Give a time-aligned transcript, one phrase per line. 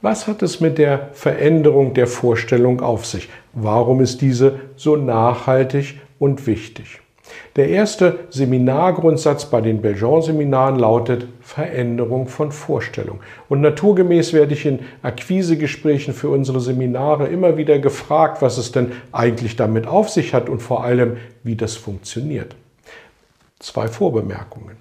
[0.00, 3.28] Was hat es mit der Veränderung der Vorstellung auf sich?
[3.52, 7.00] Warum ist diese so nachhaltig und wichtig?
[7.56, 13.18] Der erste Seminargrundsatz bei den Belgian-Seminaren lautet Veränderung von Vorstellung.
[13.48, 18.92] Und naturgemäß werde ich in Akquisegesprächen für unsere Seminare immer wieder gefragt, was es denn
[19.10, 22.54] eigentlich damit auf sich hat und vor allem, wie das funktioniert.
[23.58, 24.76] Zwei Vorbemerkungen.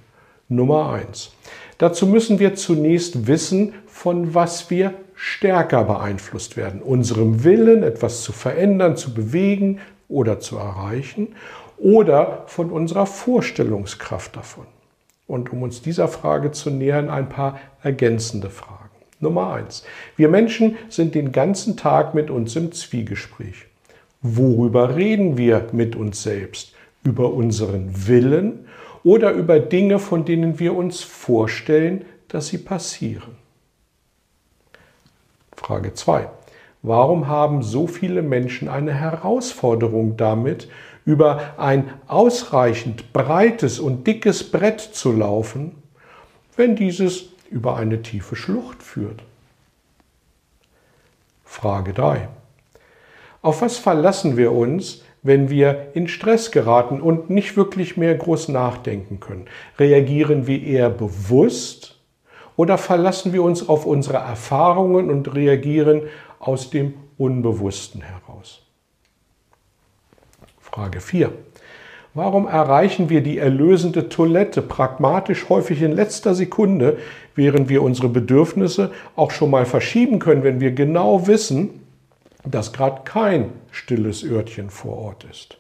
[0.48, 1.32] Nummer eins.
[1.80, 6.82] Dazu müssen wir zunächst wissen, von was wir stärker beeinflusst werden.
[6.82, 11.30] Unserem Willen, etwas zu verändern, zu bewegen oder zu erreichen
[11.78, 14.66] oder von unserer Vorstellungskraft davon.
[15.26, 18.78] Und um uns dieser Frage zu nähern, ein paar ergänzende Fragen.
[19.20, 19.84] Nummer eins.
[20.16, 23.66] Wir Menschen sind den ganzen Tag mit uns im Zwiegespräch.
[24.22, 26.74] Worüber reden wir mit uns selbst?
[27.04, 28.68] Über unseren Willen
[29.04, 33.47] oder über Dinge, von denen wir uns vorstellen, dass sie passieren?
[35.68, 36.30] Frage 2.
[36.82, 40.70] Warum haben so viele Menschen eine Herausforderung damit,
[41.04, 45.76] über ein ausreichend breites und dickes Brett zu laufen,
[46.56, 49.24] wenn dieses über eine tiefe Schlucht führt?
[51.44, 52.30] Frage 3.
[53.42, 58.48] Auf was verlassen wir uns, wenn wir in Stress geraten und nicht wirklich mehr groß
[58.48, 59.48] nachdenken können?
[59.78, 61.97] Reagieren wir eher bewusst
[62.58, 66.02] oder verlassen wir uns auf unsere Erfahrungen und reagieren
[66.40, 68.64] aus dem Unbewussten heraus?
[70.60, 71.32] Frage 4.
[72.14, 76.98] Warum erreichen wir die erlösende Toilette pragmatisch häufig in letzter Sekunde,
[77.36, 81.86] während wir unsere Bedürfnisse auch schon mal verschieben können, wenn wir genau wissen,
[82.44, 85.58] dass gerade kein stilles Örtchen vor Ort ist?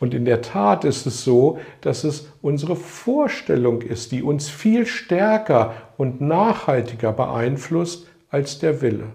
[0.00, 4.86] Und in der Tat ist es so, dass es unsere Vorstellung ist, die uns viel
[4.86, 9.08] stärker und nachhaltiger beeinflusst als der Wille.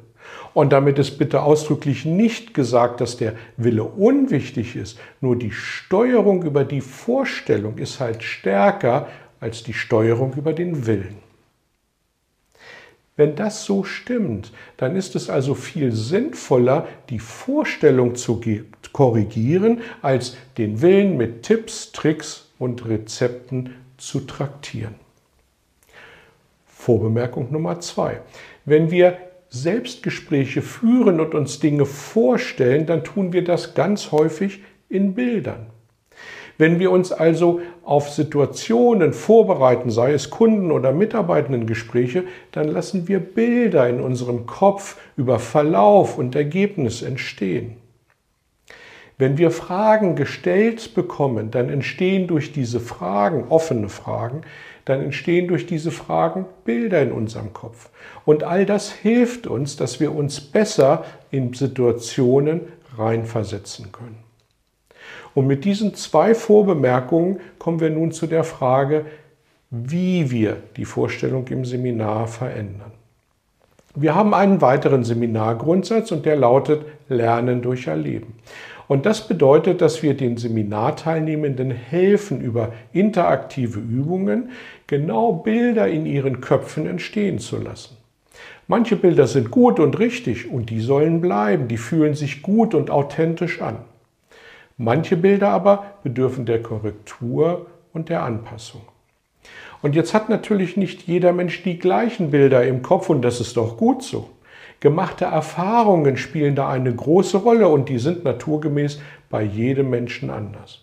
[0.53, 4.99] Und damit ist bitte ausdrücklich nicht gesagt, dass der Wille unwichtig ist.
[5.19, 9.07] Nur die Steuerung über die Vorstellung ist halt stärker
[9.39, 11.22] als die Steuerung über den Willen.
[13.15, 18.41] Wenn das so stimmt, dann ist es also viel sinnvoller, die Vorstellung zu
[18.91, 24.95] korrigieren, als den Willen mit Tipps, Tricks und Rezepten zu traktieren.
[26.65, 28.21] Vorbemerkung Nummer zwei.
[28.65, 29.17] Wenn wir
[29.49, 35.67] Selbstgespräche führen und uns Dinge vorstellen, dann tun wir das ganz häufig in Bildern.
[36.57, 43.19] Wenn wir uns also auf Situationen vorbereiten, sei es Kunden- oder Mitarbeitendengespräche, dann lassen wir
[43.19, 47.77] Bilder in unserem Kopf über Verlauf und Ergebnis entstehen.
[49.17, 54.41] Wenn wir Fragen gestellt bekommen, dann entstehen durch diese Fragen, offene Fragen,
[54.85, 57.89] dann entstehen durch diese Fragen Bilder in unserem Kopf.
[58.25, 62.61] Und all das hilft uns, dass wir uns besser in Situationen
[62.97, 64.32] reinversetzen können.
[65.33, 69.05] Und mit diesen zwei Vorbemerkungen kommen wir nun zu der Frage,
[69.69, 72.91] wie wir die Vorstellung im Seminar verändern.
[73.95, 78.35] Wir haben einen weiteren Seminargrundsatz und der lautet Lernen durch Erleben.
[78.87, 84.49] Und das bedeutet, dass wir den Seminarteilnehmenden helfen, über interaktive Übungen
[84.87, 87.97] genau Bilder in ihren Köpfen entstehen zu lassen.
[88.67, 92.89] Manche Bilder sind gut und richtig und die sollen bleiben, die fühlen sich gut und
[92.89, 93.77] authentisch an.
[94.77, 98.81] Manche Bilder aber bedürfen der Korrektur und der Anpassung.
[99.81, 103.57] Und jetzt hat natürlich nicht jeder Mensch die gleichen Bilder im Kopf und das ist
[103.57, 104.29] doch gut so.
[104.79, 110.81] Gemachte Erfahrungen spielen da eine große Rolle und die sind naturgemäß bei jedem Menschen anders.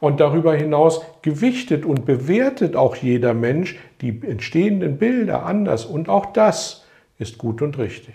[0.00, 6.26] Und darüber hinaus gewichtet und bewertet auch jeder Mensch die entstehenden Bilder anders und auch
[6.26, 6.86] das
[7.18, 8.14] ist gut und richtig.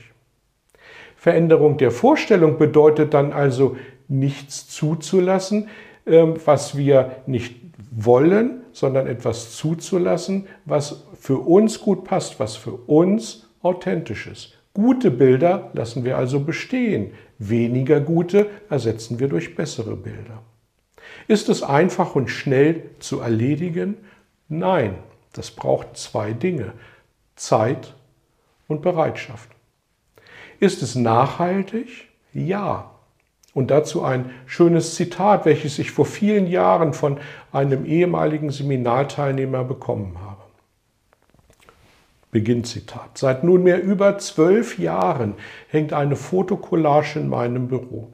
[1.16, 3.76] Veränderung der Vorstellung bedeutet dann also
[4.10, 5.70] nichts zuzulassen,
[6.06, 7.56] ähm, was wir nicht
[7.92, 14.58] wollen, sondern etwas zuzulassen, was für uns gut passt, was für uns authentisch ist.
[14.74, 20.44] Gute Bilder lassen wir also bestehen, weniger gute ersetzen wir durch bessere Bilder.
[21.28, 23.98] Ist es einfach und schnell zu erledigen?
[24.48, 24.96] Nein,
[25.34, 26.74] das braucht zwei Dinge,
[27.36, 27.94] Zeit
[28.68, 29.50] und Bereitschaft.
[30.60, 32.10] Ist es nachhaltig?
[32.34, 32.92] Ja.
[33.54, 37.18] Und dazu ein schönes Zitat, welches ich vor vielen Jahren von
[37.52, 40.44] einem ehemaligen Seminarteilnehmer bekommen habe.
[42.32, 43.18] Beginnzitat.
[43.18, 45.34] Seit nunmehr über zwölf Jahren
[45.68, 48.14] hängt eine Fotokollage in meinem Büro.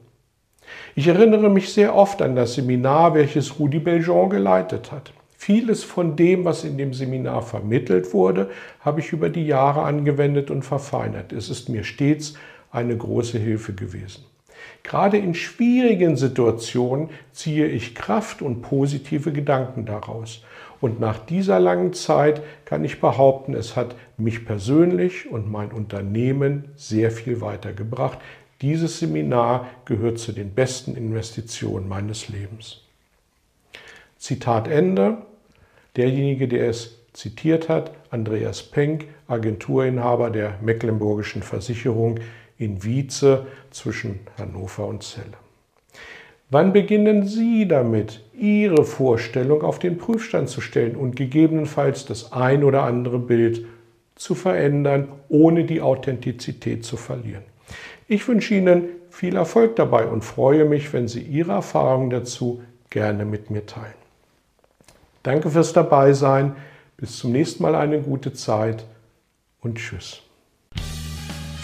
[0.94, 5.12] Ich erinnere mich sehr oft an das Seminar, welches Rudi Beljean geleitet hat.
[5.36, 8.50] Vieles von dem, was in dem Seminar vermittelt wurde,
[8.80, 11.32] habe ich über die Jahre angewendet und verfeinert.
[11.32, 12.34] Es ist mir stets
[12.70, 14.24] eine große Hilfe gewesen.
[14.82, 20.42] Gerade in schwierigen Situationen ziehe ich Kraft und positive Gedanken daraus.
[20.80, 26.66] Und nach dieser langen Zeit kann ich behaupten, es hat mich persönlich und mein Unternehmen
[26.76, 28.18] sehr viel weitergebracht.
[28.62, 32.82] Dieses Seminar gehört zu den besten Investitionen meines Lebens.
[34.18, 35.18] Zitat Ende.
[35.96, 42.20] Derjenige, der es zitiert hat, Andreas Penck, Agenturinhaber der Mecklenburgischen Versicherung
[42.58, 45.36] in Wietze zwischen Hannover und Celle.
[46.48, 52.62] Wann beginnen Sie damit, Ihre Vorstellung auf den Prüfstand zu stellen und gegebenenfalls das ein
[52.62, 53.66] oder andere Bild
[54.14, 57.42] zu verändern, ohne die Authentizität zu verlieren?
[58.06, 63.24] Ich wünsche Ihnen viel Erfolg dabei und freue mich, wenn Sie Ihre Erfahrungen dazu gerne
[63.24, 63.94] mit mir teilen.
[65.22, 66.54] Danke fürs Dabeisein.
[66.96, 68.86] Bis zum nächsten Mal eine gute Zeit
[69.60, 70.25] und Tschüss.